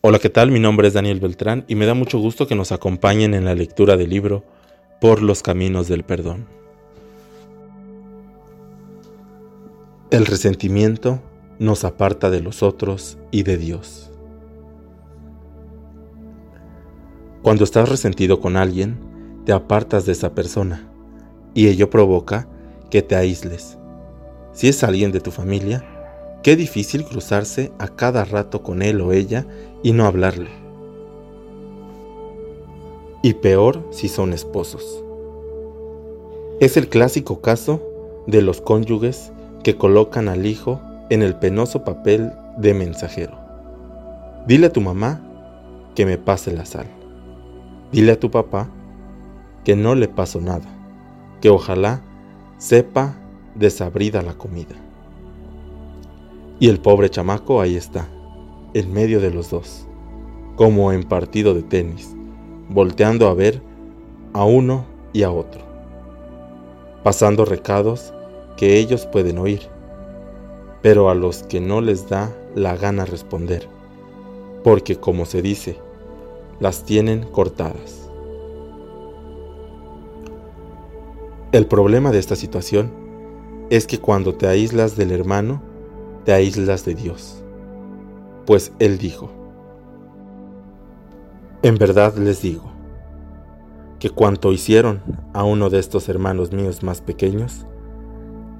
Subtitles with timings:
[0.00, 0.52] Hola, ¿qué tal?
[0.52, 3.56] Mi nombre es Daniel Beltrán y me da mucho gusto que nos acompañen en la
[3.56, 4.44] lectura del libro
[5.00, 6.46] Por los Caminos del Perdón.
[10.12, 11.20] El resentimiento
[11.58, 14.12] nos aparta de los otros y de Dios.
[17.42, 19.00] Cuando estás resentido con alguien,
[19.46, 20.88] te apartas de esa persona
[21.54, 22.48] y ello provoca
[22.88, 23.78] que te aísles.
[24.52, 25.84] Si es alguien de tu familia,
[26.42, 29.46] Qué difícil cruzarse a cada rato con él o ella
[29.82, 30.50] y no hablarle.
[33.22, 35.02] Y peor si son esposos.
[36.60, 37.82] Es el clásico caso
[38.26, 39.32] de los cónyuges
[39.64, 40.80] que colocan al hijo
[41.10, 43.36] en el penoso papel de mensajero.
[44.46, 45.20] Dile a tu mamá
[45.96, 46.86] que me pase la sal.
[47.90, 48.68] Dile a tu papá
[49.64, 50.68] que no le pasó nada,
[51.40, 52.02] que ojalá
[52.58, 53.16] sepa
[53.56, 54.76] desabrida la comida.
[56.60, 58.08] Y el pobre chamaco ahí está,
[58.74, 59.86] en medio de los dos,
[60.56, 62.16] como en partido de tenis,
[62.68, 63.62] volteando a ver
[64.32, 65.60] a uno y a otro,
[67.04, 68.12] pasando recados
[68.56, 69.60] que ellos pueden oír,
[70.82, 73.68] pero a los que no les da la gana responder,
[74.64, 75.78] porque como se dice,
[76.58, 78.10] las tienen cortadas.
[81.52, 82.90] El problema de esta situación
[83.70, 85.62] es que cuando te aíslas del hermano,
[86.28, 87.42] te aíslas de Dios.
[88.44, 89.30] Pues Él dijo,
[91.62, 92.70] en verdad les digo,
[93.98, 95.00] que cuanto hicieron
[95.32, 97.64] a uno de estos hermanos míos más pequeños,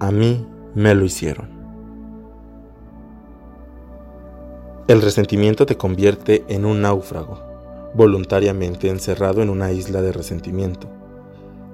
[0.00, 1.50] a mí me lo hicieron.
[4.86, 7.38] El resentimiento te convierte en un náufrago,
[7.92, 10.88] voluntariamente encerrado en una isla de resentimiento,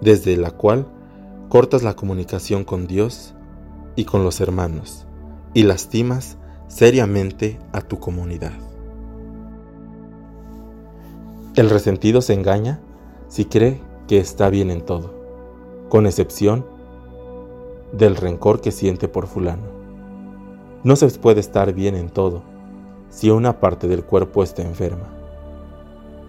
[0.00, 0.88] desde la cual
[1.48, 3.36] cortas la comunicación con Dios
[3.94, 5.06] y con los hermanos,
[5.54, 8.52] y lastimas seriamente a tu comunidad.
[11.54, 12.80] El resentido se engaña
[13.28, 15.14] si cree que está bien en todo,
[15.88, 16.66] con excepción
[17.92, 19.62] del rencor que siente por fulano.
[20.82, 22.42] No se puede estar bien en todo
[23.08, 25.08] si una parte del cuerpo está enferma.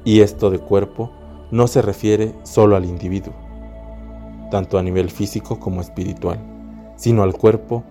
[0.03, 1.11] Y esto de cuerpo
[1.49, 3.33] no se refiere solo al individuo,
[4.51, 6.39] tanto a nivel físico como espiritual,
[6.95, 7.83] sino al cuerpo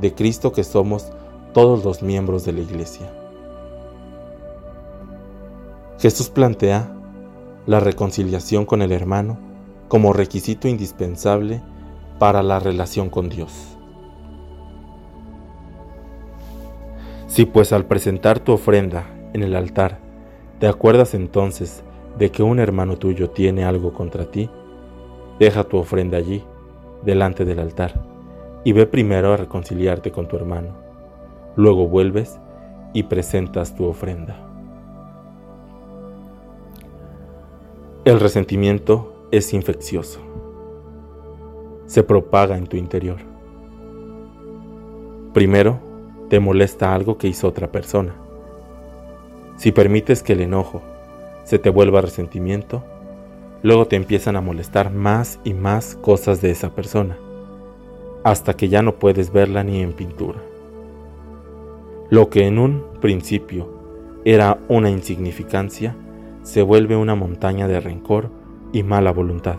[0.00, 1.12] de Cristo que somos
[1.52, 3.10] todos los miembros de la iglesia.
[5.98, 6.96] Jesús plantea
[7.66, 9.38] la reconciliación con el hermano
[9.88, 11.62] como requisito indispensable
[12.18, 13.76] para la relación con Dios.
[17.26, 19.98] Si pues al presentar tu ofrenda en el altar
[20.58, 21.82] te acuerdas entonces
[22.18, 24.50] de que un hermano tuyo tiene algo contra ti,
[25.38, 26.44] deja tu ofrenda allí,
[27.04, 28.09] delante del altar
[28.64, 30.68] y ve primero a reconciliarte con tu hermano.
[31.56, 32.38] Luego vuelves
[32.92, 34.36] y presentas tu ofrenda.
[38.04, 40.20] El resentimiento es infeccioso.
[41.86, 43.18] Se propaga en tu interior.
[45.32, 45.80] Primero,
[46.28, 48.14] te molesta algo que hizo otra persona.
[49.56, 50.82] Si permites que el enojo
[51.44, 52.82] se te vuelva resentimiento,
[53.62, 57.18] luego te empiezan a molestar más y más cosas de esa persona
[58.24, 60.40] hasta que ya no puedes verla ni en pintura.
[62.10, 63.68] Lo que en un principio
[64.24, 65.96] era una insignificancia,
[66.42, 68.30] se vuelve una montaña de rencor
[68.72, 69.56] y mala voluntad,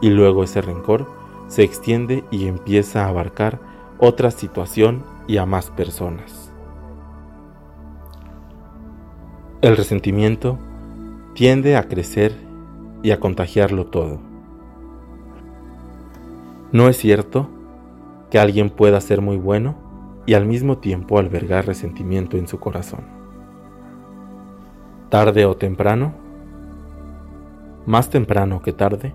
[0.00, 1.06] y luego ese rencor
[1.48, 3.58] se extiende y empieza a abarcar
[3.98, 6.52] otra situación y a más personas.
[9.60, 10.58] El resentimiento
[11.34, 12.32] tiende a crecer
[13.02, 14.20] y a contagiarlo todo.
[16.70, 17.48] ¿No es cierto
[18.30, 19.76] que alguien pueda ser muy bueno
[20.26, 23.00] y al mismo tiempo albergar resentimiento en su corazón.
[25.08, 26.12] Tarde o temprano,
[27.86, 29.14] más temprano que tarde,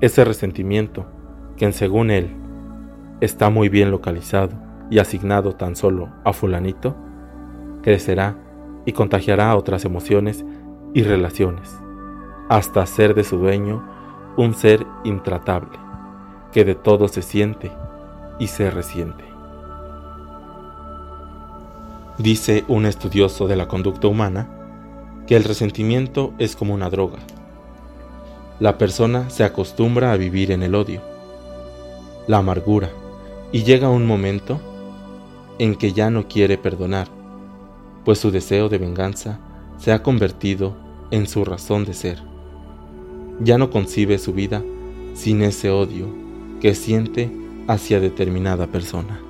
[0.00, 1.04] ese resentimiento,
[1.58, 2.30] que según él
[3.20, 4.54] está muy bien localizado
[4.90, 6.96] y asignado tan solo a fulanito,
[7.82, 8.36] crecerá
[8.86, 10.44] y contagiará otras emociones
[10.94, 11.78] y relaciones,
[12.48, 13.86] hasta hacer de su dueño
[14.38, 15.78] un ser intratable,
[16.52, 17.70] que de todo se siente
[18.38, 19.24] y se resiente.
[22.18, 24.48] Dice un estudioso de la conducta humana
[25.26, 27.18] que el resentimiento es como una droga.
[28.60, 31.00] La persona se acostumbra a vivir en el odio,
[32.28, 32.90] la amargura,
[33.50, 34.60] y llega un momento
[35.58, 37.08] en que ya no quiere perdonar,
[38.04, 39.40] pues su deseo de venganza
[39.78, 40.76] se ha convertido
[41.10, 42.22] en su razón de ser.
[43.40, 44.62] Ya no concibe su vida
[45.14, 46.06] sin ese odio
[46.60, 47.30] que siente
[47.66, 49.20] hacia determinada persona.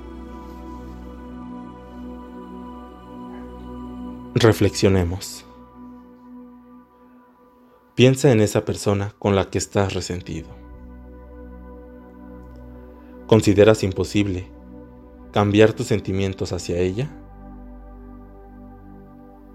[4.33, 5.45] Reflexionemos.
[7.95, 10.49] Piensa en esa persona con la que estás resentido.
[13.27, 14.51] ¿Consideras imposible
[15.31, 17.09] cambiar tus sentimientos hacia ella?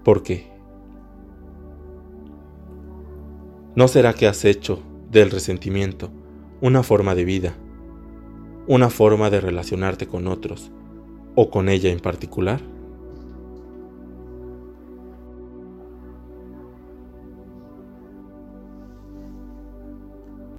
[0.03, 0.51] ¿Por qué?
[3.75, 4.81] ¿No será que has hecho
[5.11, 6.09] del resentimiento
[6.59, 7.55] una forma de vida,
[8.71, 10.71] una forma de relacionarte con otros
[11.35, 12.61] o con ella en particular?